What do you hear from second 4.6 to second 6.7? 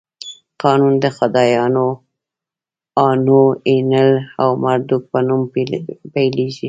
مردوک په نوم پیلېږي.